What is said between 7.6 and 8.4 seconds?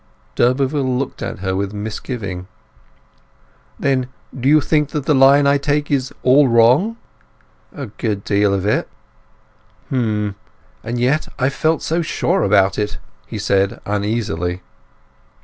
"A good